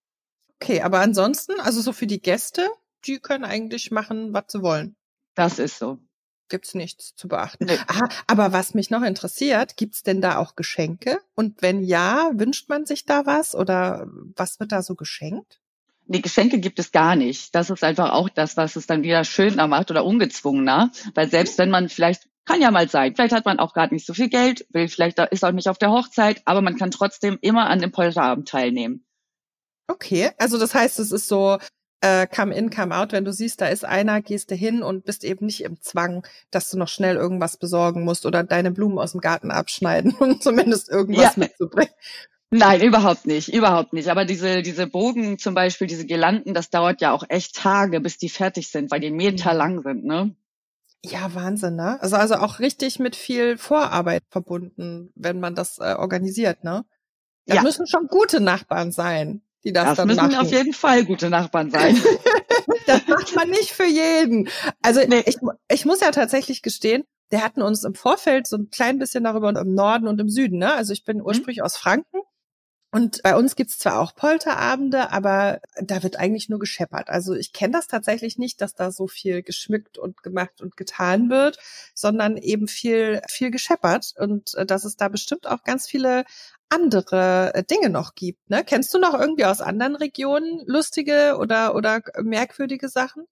Okay, 0.61 0.81
aber 0.81 1.01
ansonsten, 1.01 1.59
also 1.59 1.81
so 1.81 1.91
für 1.91 2.07
die 2.07 2.21
Gäste, 2.21 2.69
die 3.05 3.19
können 3.19 3.43
eigentlich 3.43 3.91
machen, 3.91 4.33
was 4.33 4.45
sie 4.47 4.61
wollen. 4.61 4.95
Das 5.35 5.59
ist 5.59 5.79
so 5.79 5.99
gibt's 6.49 6.75
nichts 6.75 7.15
zu 7.15 7.27
beachten. 7.27 7.65
Nee. 7.65 7.77
Aha, 7.87 8.07
aber 8.27 8.51
was 8.51 8.73
mich 8.73 8.89
noch 8.89 9.03
interessiert, 9.03 9.77
gibt's 9.77 10.03
denn 10.03 10.21
da 10.21 10.37
auch 10.37 10.55
Geschenke? 10.55 11.19
Und 11.35 11.61
wenn 11.61 11.83
ja, 11.83 12.31
wünscht 12.33 12.69
man 12.69 12.85
sich 12.85 13.05
da 13.05 13.25
was 13.25 13.55
oder 13.55 14.07
was 14.35 14.59
wird 14.59 14.71
da 14.71 14.81
so 14.81 14.95
geschenkt? 14.95 15.59
Nee, 16.07 16.19
Geschenke 16.19 16.59
gibt 16.59 16.77
es 16.77 16.91
gar 16.91 17.15
nicht. 17.15 17.55
Das 17.55 17.69
ist 17.69 17.83
einfach 17.83 18.11
auch 18.11 18.29
das, 18.29 18.57
was 18.57 18.75
es 18.75 18.85
dann 18.85 19.01
wieder 19.03 19.23
schöner 19.23 19.67
macht 19.67 19.89
oder 19.89 20.05
ungezwungener. 20.05 20.91
Weil 21.15 21.29
selbst 21.29 21.57
wenn 21.57 21.71
man 21.71 21.89
vielleicht, 21.89 22.27
kann 22.45 22.61
ja 22.61 22.69
mal 22.69 22.87
sein, 22.87 23.15
vielleicht 23.15 23.33
hat 23.33 23.45
man 23.45 23.57
auch 23.57 23.73
gerade 23.73 23.93
nicht 23.93 24.05
so 24.05 24.13
viel 24.13 24.29
Geld, 24.29 24.67
will 24.69 24.87
vielleicht 24.87 25.17
ist 25.17 25.43
auch 25.43 25.51
nicht 25.51 25.67
auf 25.67 25.79
der 25.79 25.89
Hochzeit, 25.89 26.43
aber 26.45 26.61
man 26.61 26.77
kann 26.77 26.91
trotzdem 26.91 27.39
immer 27.41 27.67
an 27.67 27.79
dem 27.79 27.91
Polterabend 27.91 28.47
teilnehmen. 28.47 29.03
Okay, 29.87 30.31
also 30.37 30.59
das 30.59 30.75
heißt, 30.75 30.99
es 30.99 31.11
ist 31.11 31.27
so 31.27 31.57
äh, 32.01 32.27
come 32.27 32.53
in, 32.53 32.69
come 32.69 32.95
out. 32.95 33.11
Wenn 33.11 33.25
du 33.25 33.33
siehst, 33.33 33.61
da 33.61 33.67
ist 33.67 33.85
einer, 33.85 34.21
gehst 34.21 34.51
du 34.51 34.55
hin 34.55 34.83
und 34.83 35.05
bist 35.05 35.23
eben 35.23 35.45
nicht 35.45 35.63
im 35.63 35.81
Zwang, 35.81 36.25
dass 36.51 36.69
du 36.69 36.77
noch 36.77 36.87
schnell 36.87 37.15
irgendwas 37.15 37.57
besorgen 37.57 38.03
musst 38.03 38.25
oder 38.25 38.43
deine 38.43 38.71
Blumen 38.71 38.99
aus 38.99 39.13
dem 39.13 39.21
Garten 39.21 39.51
abschneiden, 39.51 40.15
um 40.19 40.39
zumindest 40.39 40.89
irgendwas 40.89 41.35
ja. 41.35 41.43
mitzubringen. 41.43 41.93
Nein, 42.51 42.81
überhaupt 42.81 43.25
nicht, 43.25 43.49
überhaupt 43.53 43.91
nicht. 43.93 44.09
Aber 44.09 44.23
diese, 44.23 44.61
diese 44.61 44.87
Bogen 44.87 45.39
zum 45.39 45.55
Beispiel, 45.55 45.87
diese 45.87 46.05
Girlanden, 46.05 46.53
das 46.53 46.69
dauert 46.69 47.01
ja 47.01 47.11
auch 47.11 47.23
echt 47.27 47.55
Tage, 47.55 47.99
bis 47.99 48.17
die 48.17 48.29
fertig 48.29 48.69
sind, 48.69 48.91
weil 48.91 48.99
die 48.99 49.11
Meter 49.11 49.53
mhm. 49.53 49.57
lang 49.57 49.83
sind, 49.83 50.05
ne? 50.05 50.35
Ja, 51.03 51.33
Wahnsinn, 51.35 51.75
ne? 51.75 52.01
Also, 52.01 52.15
also 52.15 52.35
auch 52.35 52.59
richtig 52.59 52.99
mit 52.99 53.15
viel 53.15 53.57
Vorarbeit 53.57 54.23
verbunden, 54.29 55.11
wenn 55.15 55.39
man 55.39 55.53
das 55.53 55.79
äh, 55.79 55.95
organisiert, 55.97 56.63
ne? 56.63 56.85
Das 57.45 57.57
ja. 57.57 57.63
müssen 57.63 57.87
schon 57.87 58.07
gute 58.07 58.39
Nachbarn 58.39 58.91
sein 58.91 59.41
die 59.65 59.73
das, 59.73 59.85
das 59.85 59.97
dann 59.97 60.07
müssen 60.07 60.27
machen. 60.27 60.35
auf 60.35 60.51
jeden 60.51 60.73
Fall 60.73 61.05
gute 61.05 61.29
Nachbarn 61.29 61.71
sein. 61.71 61.99
das 62.85 63.07
macht 63.07 63.35
man 63.35 63.49
nicht 63.49 63.71
für 63.71 63.85
jeden. 63.85 64.49
Also 64.81 65.01
nee. 65.07 65.23
ich, 65.25 65.37
ich 65.69 65.85
muss 65.85 66.01
ja 66.01 66.11
tatsächlich 66.11 66.61
gestehen, 66.61 67.03
der 67.31 67.43
hatten 67.43 67.61
uns 67.61 67.83
im 67.83 67.95
Vorfeld 67.95 68.47
so 68.47 68.57
ein 68.57 68.69
klein 68.69 68.99
bisschen 68.99 69.23
darüber 69.23 69.49
im 69.49 69.73
Norden 69.73 70.07
und 70.07 70.21
im 70.21 70.29
Süden. 70.29 70.59
Ne? 70.59 70.73
Also 70.73 70.93
ich 70.93 71.03
bin 71.03 71.17
mhm. 71.17 71.25
ursprünglich 71.25 71.57
mhm. 71.57 71.65
aus 71.65 71.77
Franken 71.77 72.19
und 72.95 73.21
bei 73.23 73.35
uns 73.35 73.57
gibt's 73.57 73.77
zwar 73.77 73.99
auch 73.99 74.15
Polterabende, 74.15 75.11
aber 75.11 75.59
da 75.81 76.01
wird 76.01 76.15
eigentlich 76.15 76.47
nur 76.47 76.59
gescheppert. 76.59 77.09
Also 77.09 77.33
ich 77.33 77.51
kenne 77.51 77.73
das 77.73 77.87
tatsächlich 77.87 78.37
nicht, 78.37 78.61
dass 78.61 78.73
da 78.73 78.89
so 78.89 79.05
viel 79.09 79.43
geschmückt 79.43 79.97
und 79.97 80.23
gemacht 80.23 80.61
und 80.61 80.77
getan 80.77 81.29
wird, 81.29 81.57
sondern 81.93 82.37
eben 82.37 82.69
viel, 82.69 83.21
viel 83.29 83.51
gescheppert. 83.51 84.13
Und 84.17 84.53
äh, 84.55 84.65
dass 84.65 84.85
es 84.85 84.95
da 84.95 85.09
bestimmt 85.09 85.45
auch 85.45 85.63
ganz 85.63 85.87
viele 85.87 86.23
andere 86.69 87.53
äh, 87.53 87.63
Dinge 87.65 87.89
noch 87.89 88.15
gibt. 88.15 88.49
Ne? 88.49 88.63
Kennst 88.65 88.93
du 88.93 88.97
noch 88.97 89.13
irgendwie 89.13 89.43
aus 89.43 89.59
anderen 89.59 89.97
Regionen 89.97 90.63
lustige 90.65 91.35
oder, 91.37 91.75
oder 91.75 92.01
merkwürdige 92.23 92.87
Sachen? 92.87 93.27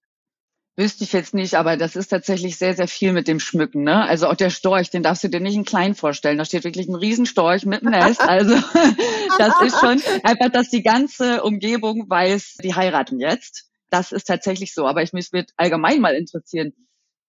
Wüsste 0.76 1.04
ich 1.04 1.12
jetzt 1.12 1.34
nicht, 1.34 1.54
aber 1.54 1.76
das 1.76 1.94
ist 1.94 2.08
tatsächlich 2.08 2.56
sehr, 2.56 2.74
sehr 2.74 2.88
viel 2.88 3.12
mit 3.12 3.28
dem 3.28 3.38
Schmücken. 3.38 3.84
Ne? 3.84 4.02
Also 4.02 4.26
auch 4.26 4.34
der 4.34 4.50
Storch, 4.50 4.90
den 4.90 5.04
darfst 5.04 5.22
du 5.22 5.28
dir 5.28 5.38
nicht 5.38 5.54
in 5.54 5.64
klein 5.64 5.94
vorstellen. 5.94 6.36
Da 6.36 6.44
steht 6.44 6.64
wirklich 6.64 6.88
ein 6.88 6.96
Riesenstorch 6.96 7.64
mit 7.64 7.84
Nest. 7.84 8.20
Also 8.20 8.56
das 9.38 9.60
ist 9.62 9.78
schon 9.78 10.02
einfach, 10.24 10.50
dass 10.50 10.70
die 10.70 10.82
ganze 10.82 11.44
Umgebung 11.44 12.10
weiß, 12.10 12.56
die 12.64 12.74
heiraten 12.74 13.20
jetzt. 13.20 13.70
Das 13.90 14.10
ist 14.10 14.24
tatsächlich 14.24 14.74
so. 14.74 14.86
Aber 14.86 15.02
ich 15.02 15.12
mich 15.12 15.32
wird 15.32 15.50
allgemein 15.56 16.00
mal 16.00 16.16
interessieren. 16.16 16.72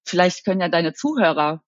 Vielleicht 0.08 0.44
können 0.44 0.62
ja 0.62 0.70
deine 0.70 0.94
Zuhörer 0.94 1.62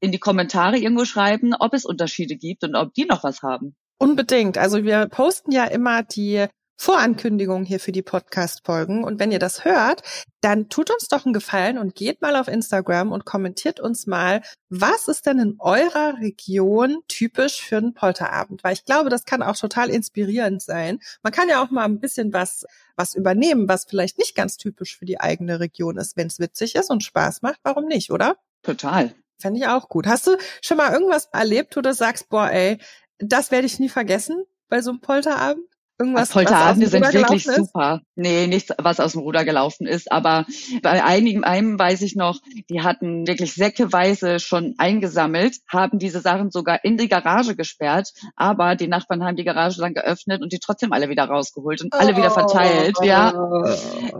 in 0.00 0.12
die 0.12 0.20
Kommentare 0.20 0.78
irgendwo 0.78 1.04
schreiben, 1.04 1.52
ob 1.58 1.74
es 1.74 1.84
Unterschiede 1.84 2.36
gibt 2.36 2.62
und 2.62 2.76
ob 2.76 2.94
die 2.94 3.06
noch 3.06 3.24
was 3.24 3.42
haben. 3.42 3.74
Unbedingt. 3.98 4.56
Also 4.56 4.84
wir 4.84 5.06
posten 5.06 5.50
ja 5.50 5.64
immer 5.64 6.04
die 6.04 6.46
Vorankündigung 6.80 7.64
hier 7.64 7.80
für 7.80 7.90
die 7.90 8.02
Podcast-Folgen. 8.02 9.02
Und 9.02 9.18
wenn 9.18 9.32
ihr 9.32 9.40
das 9.40 9.64
hört, 9.64 10.02
dann 10.40 10.68
tut 10.68 10.92
uns 10.92 11.08
doch 11.08 11.26
einen 11.26 11.32
Gefallen 11.32 11.76
und 11.76 11.96
geht 11.96 12.22
mal 12.22 12.36
auf 12.36 12.46
Instagram 12.46 13.10
und 13.10 13.24
kommentiert 13.24 13.80
uns 13.80 14.06
mal, 14.06 14.42
was 14.68 15.08
ist 15.08 15.26
denn 15.26 15.40
in 15.40 15.56
eurer 15.58 16.14
Region 16.20 16.98
typisch 17.08 17.60
für 17.60 17.78
einen 17.78 17.94
Polterabend? 17.94 18.62
Weil 18.62 18.74
ich 18.74 18.84
glaube, 18.84 19.10
das 19.10 19.24
kann 19.24 19.42
auch 19.42 19.56
total 19.56 19.90
inspirierend 19.90 20.62
sein. 20.62 21.00
Man 21.22 21.32
kann 21.32 21.48
ja 21.48 21.60
auch 21.64 21.70
mal 21.70 21.84
ein 21.84 21.98
bisschen 21.98 22.32
was, 22.32 22.64
was 22.94 23.14
übernehmen, 23.14 23.68
was 23.68 23.84
vielleicht 23.84 24.16
nicht 24.16 24.36
ganz 24.36 24.56
typisch 24.56 24.96
für 24.96 25.04
die 25.04 25.20
eigene 25.20 25.58
Region 25.58 25.96
ist. 25.96 26.16
Wenn 26.16 26.28
es 26.28 26.38
witzig 26.38 26.76
ist 26.76 26.90
und 26.90 27.02
Spaß 27.02 27.42
macht, 27.42 27.58
warum 27.64 27.86
nicht, 27.86 28.12
oder? 28.12 28.36
Total. 28.62 29.12
Fände 29.40 29.58
ich 29.58 29.66
auch 29.66 29.88
gut. 29.88 30.06
Hast 30.06 30.28
du 30.28 30.36
schon 30.62 30.76
mal 30.76 30.92
irgendwas 30.92 31.28
erlebt, 31.32 31.76
wo 31.76 31.80
du 31.80 31.92
sagst, 31.92 32.28
boah, 32.28 32.48
ey, 32.50 32.78
das 33.18 33.50
werde 33.50 33.66
ich 33.66 33.80
nie 33.80 33.88
vergessen 33.88 34.44
bei 34.68 34.80
so 34.80 34.90
einem 34.90 35.00
Polterabend? 35.00 35.64
Irgendwas, 36.00 36.30
Polterabende 36.30 36.86
sind 36.86 37.12
wirklich 37.12 37.44
super. 37.44 38.02
Nee, 38.14 38.46
nichts, 38.46 38.72
was 38.78 39.00
aus 39.00 39.12
dem 39.12 39.22
Ruder 39.22 39.44
gelaufen 39.44 39.84
ist. 39.86 40.12
Aber 40.12 40.46
bei 40.82 41.02
einigen, 41.02 41.42
einem 41.42 41.76
weiß 41.76 42.02
ich 42.02 42.14
noch, 42.14 42.40
die 42.70 42.82
hatten 42.82 43.26
wirklich 43.26 43.54
säckeweise 43.54 44.38
schon 44.38 44.74
eingesammelt, 44.78 45.56
haben 45.68 45.98
diese 45.98 46.20
Sachen 46.20 46.52
sogar 46.52 46.84
in 46.84 46.98
die 46.98 47.08
Garage 47.08 47.56
gesperrt. 47.56 48.10
Aber 48.36 48.76
die 48.76 48.86
Nachbarn 48.86 49.24
haben 49.24 49.34
die 49.34 49.44
Garage 49.44 49.80
dann 49.80 49.94
geöffnet 49.94 50.40
und 50.40 50.52
die 50.52 50.60
trotzdem 50.60 50.92
alle 50.92 51.08
wieder 51.08 51.24
rausgeholt 51.24 51.82
und 51.82 51.92
alle 51.94 52.16
wieder 52.16 52.30
verteilt. 52.30 52.96
Oh. 53.00 53.04
Ja, 53.04 53.32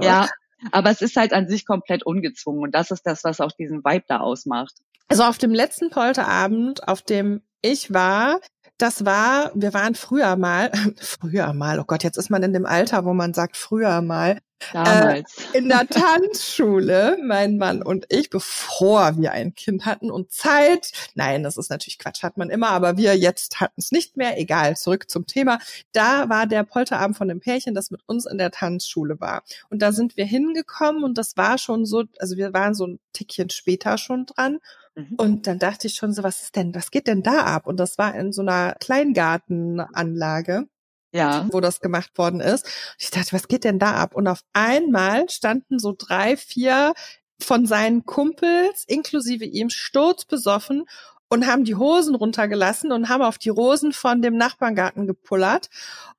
ja. 0.01 0.29
Aber 0.73 0.91
es 0.91 1.01
ist 1.01 1.17
halt 1.17 1.33
an 1.33 1.49
sich 1.49 1.65
komplett 1.65 2.05
ungezwungen. 2.05 2.63
Und 2.63 2.75
das 2.75 2.91
ist 2.91 3.03
das, 3.07 3.23
was 3.23 3.41
auch 3.41 3.53
diesen 3.53 3.85
Vibe 3.85 4.05
da 4.09 4.19
ausmacht. 4.19 4.75
Also 5.07 5.23
auf 5.23 5.39
dem 5.39 5.53
letzten 5.55 5.91
Polterabend, 5.91 6.89
auf 6.89 7.03
dem 7.03 7.43
ich 7.63 7.93
war, 7.93 8.41
das 8.79 9.05
war, 9.05 9.51
wir 9.55 9.75
waren 9.75 9.95
früher 9.95 10.37
mal, 10.37 10.71
früher 10.97 11.53
mal, 11.53 11.81
oh 11.81 11.85
Gott, 11.85 12.05
jetzt 12.05 12.17
ist 12.17 12.31
man 12.31 12.43
in 12.43 12.53
dem 12.53 12.67
Alter, 12.67 13.05
wo 13.05 13.13
man 13.13 13.35
sagt 13.35 13.57
früher 13.57 14.01
mal, 14.03 14.39
Damals. 14.73 15.37
Äh, 15.53 15.59
in 15.59 15.69
der 15.69 15.87
Tanzschule, 15.87 17.17
mein 17.25 17.59
Mann 17.59 17.83
und 17.83 18.07
ich, 18.09 18.29
bevor 18.29 19.17
wir 19.17 19.33
ein 19.33 19.55
Kind 19.55 19.87
hatten 19.87 20.11
und 20.11 20.33
Zeit, 20.33 20.91
nein, 21.15 21.43
das 21.43 21.57
ist 21.57 21.71
natürlich 21.71 21.99
Quatsch, 21.99 22.23
hat 22.23 22.37
man 22.37 22.51
immer, 22.51 22.71
aber 22.71 22.97
wir 22.97 23.17
jetzt 23.17 23.61
hatten 23.61 23.81
es 23.81 23.93
nicht 23.93 24.17
mehr, 24.17 24.39
egal, 24.39 24.77
zurück 24.77 25.09
zum 25.09 25.27
Thema. 25.27 25.59
Da 25.93 26.29
war 26.29 26.47
der 26.47 26.65
Polterabend 26.65 27.17
von 27.17 27.29
dem 27.29 27.41
Pärchen, 27.41 27.75
das 27.75 27.91
mit 27.91 28.03
uns 28.07 28.27
in 28.27 28.39
der 28.39 28.51
Tanzschule 28.51 29.21
war. 29.21 29.43
Und 29.71 29.81
da 29.81 29.93
sind 29.93 30.17
wir 30.17 30.27
hingekommen 30.27 31.05
und 31.05 31.19
das 31.19 31.37
war 31.37 31.59
schon 31.59 31.87
so, 31.87 32.05
also 32.19 32.37
wir 32.37 32.53
waren 32.53 32.75
so 32.75 32.87
ein 32.87 33.01
Tickchen 33.13 33.51
später 33.51 33.97
schon 33.97 34.27
dran 34.27 34.59
Mhm. 34.99 35.15
Und 35.17 35.47
dann 35.47 35.61
dachte 35.61 35.87
ich 35.87 35.95
schon 35.95 36.13
so, 36.13 36.25
was 36.25 36.43
ist 36.43 36.57
denn, 36.57 36.75
was 36.75 36.91
geht 36.91 37.07
denn 37.07 37.23
da 37.23 37.45
ab? 37.45 37.67
Und 37.67 37.79
das 37.79 37.99
war 37.99 38.15
in 38.15 38.33
so 38.33 38.43
einer 38.43 38.75
Kleingartenanlage. 38.81 40.67
Ja. 41.13 41.47
Wo 41.51 41.61
das 41.61 41.81
gemacht 41.81 42.19
worden 42.19 42.41
ist. 42.41 42.69
Ich 42.99 43.11
dachte, 43.11 43.33
was 43.33 43.49
geht 43.49 43.65
denn 43.65 43.79
da 43.79 43.95
ab? 43.95 44.15
Und 44.15 44.27
auf 44.27 44.43
einmal 44.53 45.31
standen 45.31 45.79
so 45.79 45.95
drei, 45.97 46.37
vier 46.37 46.93
von 47.41 47.65
seinen 47.67 48.05
Kumpels, 48.05 48.85
inklusive 48.87 49.47
ihm, 49.47 49.71
sturzbesoffen 49.71 50.85
und 51.29 51.47
haben 51.47 51.65
die 51.65 51.75
Hosen 51.75 52.15
runtergelassen 52.15 52.93
und 52.93 53.09
haben 53.09 53.23
auf 53.23 53.39
die 53.39 53.49
Rosen 53.49 53.93
von 53.93 54.23
dem 54.23 54.37
Nachbargarten 54.37 55.07
gepullert 55.07 55.69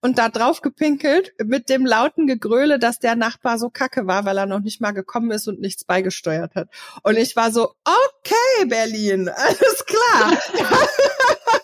und 0.01 0.17
da 0.17 0.29
drauf 0.29 0.61
gepinkelt 0.61 1.33
mit 1.43 1.69
dem 1.69 1.85
lauten 1.85 2.27
Gegröle, 2.27 2.79
dass 2.79 2.99
der 2.99 3.15
Nachbar 3.15 3.57
so 3.57 3.69
kacke 3.69 4.07
war, 4.07 4.25
weil 4.25 4.37
er 4.37 4.45
noch 4.45 4.61
nicht 4.61 4.81
mal 4.81 4.91
gekommen 4.91 5.31
ist 5.31 5.47
und 5.47 5.59
nichts 5.59 5.83
beigesteuert 5.83 6.55
hat. 6.55 6.69
Und 7.03 7.17
ich 7.17 7.35
war 7.35 7.51
so, 7.51 7.73
okay, 7.83 8.65
Berlin, 8.65 9.29
alles 9.35 9.85
klar. 9.85 10.37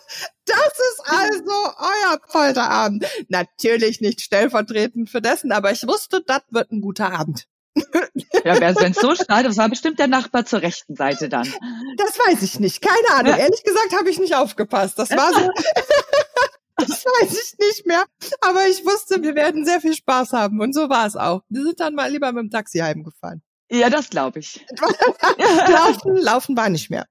Das 0.46 0.58
ist 0.58 1.02
also 1.04 1.74
euer 1.76 2.18
Polterabend. 2.30 3.04
Natürlich 3.28 4.00
nicht 4.00 4.20
stellvertretend 4.20 5.10
für 5.10 5.20
dessen, 5.20 5.50
aber 5.50 5.72
ich 5.72 5.84
wusste, 5.86 6.22
das 6.24 6.42
wird 6.50 6.70
ein 6.70 6.80
guter 6.80 7.12
Abend. 7.12 7.48
Ja, 8.44 8.60
wenn 8.60 8.92
es 8.92 9.00
so 9.00 9.14
schneit, 9.14 9.44
das 9.44 9.56
war 9.56 9.68
bestimmt 9.68 9.98
der 9.98 10.06
Nachbar 10.06 10.44
zur 10.44 10.62
rechten 10.62 10.94
Seite 10.94 11.28
dann. 11.28 11.52
Das 11.96 12.18
weiß 12.18 12.42
ich 12.42 12.60
nicht. 12.60 12.80
Keine 12.80 13.18
Ahnung. 13.18 13.32
Ja. 13.32 13.38
Ehrlich 13.38 13.62
gesagt 13.62 13.94
habe 13.98 14.08
ich 14.08 14.18
nicht 14.18 14.34
aufgepasst. 14.34 14.98
Das 14.98 15.10
war 15.10 15.32
so. 15.32 15.50
das 16.76 17.04
weiß 17.04 17.32
ich 17.32 17.58
nicht 17.58 17.86
mehr. 17.86 18.04
Aber 18.40 18.66
ich 18.68 18.84
wusste, 18.84 19.22
wir 19.22 19.34
werden 19.34 19.64
sehr 19.64 19.80
viel 19.80 19.94
Spaß 19.94 20.32
haben. 20.32 20.60
Und 20.60 20.74
so 20.74 20.88
war 20.88 21.06
es 21.06 21.16
auch. 21.16 21.42
Wir 21.48 21.62
sind 21.62 21.80
dann 21.80 21.94
mal 21.94 22.10
lieber 22.10 22.32
mit 22.32 22.44
dem 22.44 22.50
Taxi 22.50 22.78
heimgefahren. 22.78 23.42
Ja, 23.70 23.90
das 23.90 24.10
glaube 24.10 24.38
ich. 24.38 24.64
laufen, 25.68 26.16
laufen 26.16 26.56
war 26.56 26.68
nicht 26.68 26.88
mehr. 26.88 27.06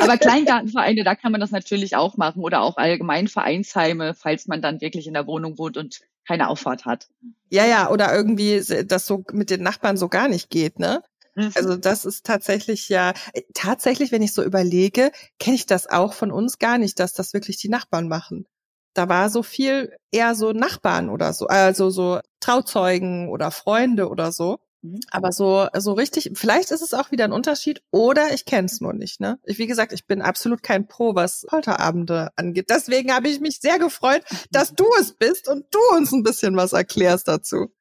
Aber 0.00 0.16
Kleingartenvereine, 0.16 1.04
da 1.04 1.14
kann 1.14 1.32
man 1.32 1.40
das 1.40 1.50
natürlich 1.50 1.94
auch 1.94 2.16
machen 2.16 2.42
oder 2.42 2.62
auch 2.62 2.78
allgemein 2.78 3.28
Vereinsheime, 3.28 4.14
falls 4.14 4.46
man 4.46 4.62
dann 4.62 4.80
wirklich 4.80 5.06
in 5.06 5.14
der 5.14 5.26
Wohnung 5.26 5.58
wohnt 5.58 5.76
und 5.76 6.00
keine 6.26 6.48
Auffahrt 6.48 6.86
hat. 6.86 7.08
Ja, 7.50 7.66
ja, 7.66 7.90
oder 7.90 8.14
irgendwie 8.14 8.62
das 8.86 9.06
so 9.06 9.24
mit 9.32 9.50
den 9.50 9.62
Nachbarn 9.62 9.96
so 9.96 10.08
gar 10.08 10.28
nicht 10.28 10.48
geht, 10.48 10.78
ne? 10.78 11.02
Mhm. 11.34 11.52
Also 11.54 11.76
das 11.76 12.04
ist 12.04 12.24
tatsächlich 12.24 12.88
ja, 12.88 13.12
äh, 13.32 13.42
tatsächlich, 13.54 14.12
wenn 14.12 14.22
ich 14.22 14.32
so 14.32 14.42
überlege, 14.42 15.10
kenne 15.38 15.56
ich 15.56 15.66
das 15.66 15.86
auch 15.86 16.12
von 16.12 16.30
uns 16.30 16.58
gar 16.58 16.78
nicht, 16.78 16.98
dass 16.98 17.12
das 17.12 17.34
wirklich 17.34 17.58
die 17.58 17.68
Nachbarn 17.68 18.08
machen. 18.08 18.46
Da 18.94 19.08
war 19.08 19.30
so 19.30 19.42
viel 19.42 19.96
eher 20.10 20.34
so 20.34 20.52
Nachbarn 20.52 21.10
oder 21.10 21.32
so, 21.32 21.46
also 21.46 21.90
so 21.90 22.20
Trauzeugen 22.40 23.28
oder 23.28 23.50
Freunde 23.50 24.08
oder 24.08 24.32
so. 24.32 24.58
Mhm. 24.82 25.00
Aber 25.10 25.32
so, 25.32 25.66
so 25.76 25.92
richtig, 25.92 26.30
vielleicht 26.34 26.70
ist 26.70 26.82
es 26.82 26.94
auch 26.94 27.10
wieder 27.10 27.24
ein 27.24 27.32
Unterschied 27.32 27.82
oder 27.90 28.32
ich 28.32 28.44
kenne 28.44 28.66
es 28.66 28.80
nur 28.80 28.92
nicht. 28.92 29.20
Ne? 29.20 29.38
Ich, 29.44 29.58
wie 29.58 29.66
gesagt, 29.66 29.92
ich 29.92 30.06
bin 30.06 30.22
absolut 30.22 30.62
kein 30.62 30.86
Pro, 30.86 31.14
was 31.14 31.44
Polterabende 31.48 32.30
angeht. 32.36 32.70
Deswegen 32.70 33.12
habe 33.12 33.28
ich 33.28 33.40
mich 33.40 33.60
sehr 33.60 33.78
gefreut, 33.78 34.22
dass 34.50 34.74
du 34.74 34.84
es 34.98 35.12
bist 35.12 35.48
und 35.48 35.66
du 35.70 35.78
uns 35.96 36.12
ein 36.12 36.22
bisschen 36.22 36.56
was 36.56 36.72
erklärst 36.72 37.28
dazu. 37.28 37.72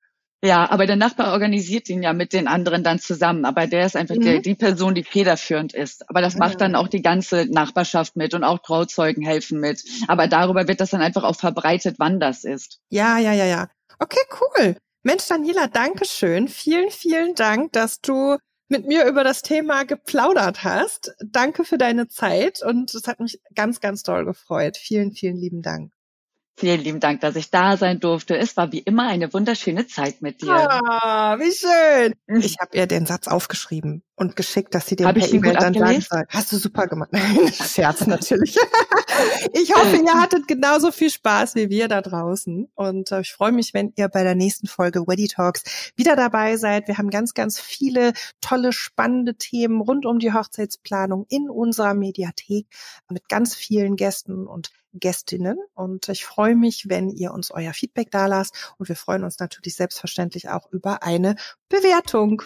Ja, 0.41 0.69
aber 0.69 0.85
der 0.85 0.95
Nachbar 0.95 1.33
organisiert 1.33 1.89
ihn 1.89 2.01
ja 2.01 2.13
mit 2.13 2.31
den 2.31 2.47
anderen 2.47 2.81
dann 2.81 2.99
zusammen. 2.99 3.43
Aber 3.43 3.67
der 3.67 3.85
ist 3.85 3.97
einfach 3.97 4.15
mhm. 4.15 4.21
der, 4.21 4.39
die 4.39 4.55
Person, 4.55 4.95
die 4.95 5.03
federführend 5.03 5.73
ist. 5.73 6.09
Aber 6.09 6.21
das 6.21 6.37
macht 6.37 6.61
dann 6.61 6.75
auch 6.75 6.87
die 6.87 7.01
ganze 7.01 7.45
Nachbarschaft 7.45 8.15
mit 8.15 8.33
und 8.33 8.45
auch 8.45 8.59
Trauzeugen 8.59 9.23
helfen 9.23 9.59
mit. 9.59 9.83
Aber 10.07 10.27
darüber 10.27 10.67
wird 10.67 10.79
das 10.79 10.91
dann 10.91 11.01
einfach 11.01 11.23
auch 11.23 11.35
verbreitet, 11.35 11.95
wann 11.99 12.21
das 12.21 12.45
ist. 12.45 12.79
Ja, 12.89 13.17
ja, 13.17 13.33
ja, 13.33 13.45
ja. 13.45 13.69
Okay, 13.99 14.21
cool. 14.39 14.77
Mensch, 15.03 15.27
Daniela, 15.27 15.67
danke 15.67 16.05
schön. 16.05 16.47
Vielen, 16.47 16.91
vielen 16.91 17.35
Dank, 17.35 17.71
dass 17.71 18.01
du 18.01 18.37
mit 18.67 18.85
mir 18.85 19.05
über 19.07 19.23
das 19.23 19.41
Thema 19.41 19.83
geplaudert 19.83 20.63
hast. 20.63 21.15
Danke 21.25 21.63
für 21.63 21.77
deine 21.77 22.07
Zeit 22.07 22.61
und 22.63 22.93
es 22.93 23.07
hat 23.07 23.19
mich 23.19 23.41
ganz, 23.55 23.79
ganz 23.79 24.03
doll 24.03 24.25
gefreut. 24.25 24.77
Vielen, 24.77 25.11
vielen 25.11 25.37
lieben 25.37 25.61
Dank. 25.61 25.91
Vielen 26.59 26.81
lieben 26.81 26.99
Dank, 26.99 27.21
dass 27.21 27.37
ich 27.37 27.51
da 27.51 27.77
sein 27.77 28.01
durfte. 28.01 28.37
Es 28.37 28.57
war 28.57 28.73
wie 28.73 28.79
immer 28.79 29.07
eine 29.07 29.31
wunderschöne 29.33 29.87
Zeit 29.87 30.21
mit 30.21 30.41
dir. 30.41 30.67
Ah, 30.69 31.39
wie 31.39 31.53
schön. 31.53 32.13
Ich 32.43 32.57
habe 32.59 32.75
ihr 32.75 32.85
den 32.85 33.05
Satz 33.05 33.29
aufgeschrieben 33.29 34.03
und 34.17 34.35
geschickt, 34.35 34.75
dass 34.75 34.85
sie 34.85 34.97
den 34.97 35.07
Hab 35.07 35.15
per 35.15 35.31
E-Mail 35.31 35.53
dann 35.53 35.73
sagen 35.73 36.01
soll. 36.01 36.25
Hast 36.27 36.51
du 36.51 36.57
super 36.57 36.87
gemacht. 36.87 37.09
Nein, 37.13 37.49
Scherz 37.53 38.05
natürlich. 38.07 38.57
Ich 39.53 39.73
hoffe, 39.73 39.97
ihr 39.97 40.13
hattet 40.21 40.47
genauso 40.47 40.91
viel 40.91 41.09
Spaß 41.09 41.55
wie 41.55 41.69
wir 41.69 41.87
da 41.87 42.01
draußen. 42.01 42.69
Und 42.75 43.11
äh, 43.11 43.21
ich 43.21 43.33
freue 43.33 43.51
mich, 43.51 43.73
wenn 43.73 43.93
ihr 43.95 44.07
bei 44.07 44.23
der 44.23 44.35
nächsten 44.35 44.67
Folge 44.67 45.07
Weddy 45.07 45.27
Talks 45.27 45.91
wieder 45.95 46.15
dabei 46.15 46.57
seid. 46.57 46.87
Wir 46.87 46.97
haben 46.97 47.09
ganz, 47.09 47.33
ganz 47.33 47.59
viele 47.59 48.13
tolle, 48.41 48.73
spannende 48.73 49.35
Themen 49.35 49.81
rund 49.81 50.05
um 50.05 50.19
die 50.19 50.33
Hochzeitsplanung 50.33 51.25
in 51.29 51.49
unserer 51.49 51.93
Mediathek 51.93 52.67
mit 53.09 53.29
ganz 53.29 53.55
vielen 53.55 53.95
Gästen 53.95 54.47
und 54.47 54.71
Gästinnen. 54.93 55.57
Und 55.73 56.09
ich 56.09 56.25
freue 56.25 56.55
mich, 56.55 56.89
wenn 56.89 57.09
ihr 57.09 57.33
uns 57.33 57.51
euer 57.51 57.73
Feedback 57.73 58.11
da 58.11 58.25
lasst. 58.25 58.73
Und 58.77 58.89
wir 58.89 58.95
freuen 58.95 59.23
uns 59.23 59.39
natürlich 59.39 59.75
selbstverständlich 59.75 60.49
auch 60.49 60.71
über 60.71 61.03
eine 61.03 61.35
Bewertung. 61.69 62.41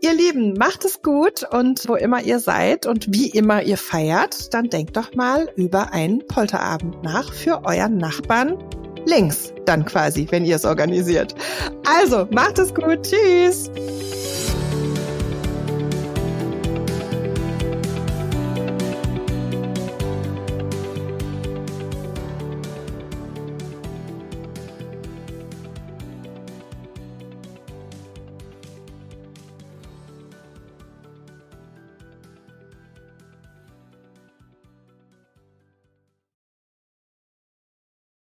Ihr 0.00 0.14
Lieben, 0.14 0.54
macht 0.54 0.84
es 0.84 1.02
gut 1.02 1.42
und 1.50 1.88
wo 1.88 1.94
immer 1.94 2.22
ihr 2.22 2.40
seid 2.40 2.86
und 2.86 3.12
wie 3.12 3.30
immer 3.30 3.62
ihr 3.62 3.78
feiert, 3.78 4.52
dann 4.52 4.68
denkt 4.68 4.96
doch 4.96 5.14
mal 5.14 5.50
über 5.56 5.92
einen 5.92 6.26
Polterabend 6.26 7.02
nach 7.02 7.32
für 7.32 7.64
euren 7.64 7.96
Nachbarn 7.96 8.58
links 9.06 9.52
dann 9.64 9.84
quasi, 9.84 10.26
wenn 10.30 10.44
ihr 10.44 10.56
es 10.56 10.64
organisiert. 10.64 11.34
Also, 11.84 12.26
macht 12.30 12.58
es 12.58 12.74
gut. 12.74 13.02
Tschüss. 13.02 13.70